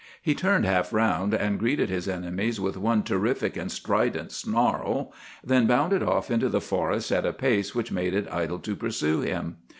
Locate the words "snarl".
4.31-5.13